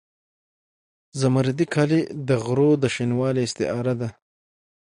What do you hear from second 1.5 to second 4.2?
کالي د غرو د شینوالي استعاره ده.